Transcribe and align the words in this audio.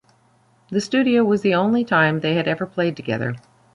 The 0.71 0.81
studio 0.81 1.23
was 1.23 1.43
the 1.43 1.53
only 1.53 1.85
time 1.85 2.21
they 2.21 2.33
had 2.33 2.47
ever 2.47 2.65
played 2.65 2.95
together. 2.95 3.35